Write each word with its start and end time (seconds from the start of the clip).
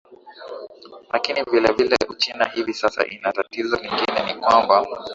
lakina 1.13 1.43
vile 1.43 1.73
vile 1.73 1.97
uchina 2.09 2.45
hivi 2.45 2.73
sasa 2.73 3.05
inatatizo 3.05 3.75
lingine 3.75 4.23
ni 4.33 4.35
kwamba 4.35 4.87